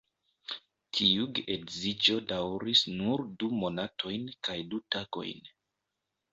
Tiu 0.99 1.27
geedziĝo 1.39 2.17
daŭris 2.33 2.83
nur 3.03 3.25
du 3.45 3.53
monatojn 3.61 4.29
kaj 4.49 4.59
du 4.75 4.85
tagojn. 4.97 5.49